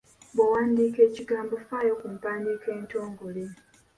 Bw’owandiika 0.33 0.99
ekigambo 1.07 1.53
faayo 1.67 1.93
ku 2.01 2.07
mpandiika 2.15 2.67
entongole. 2.79 3.43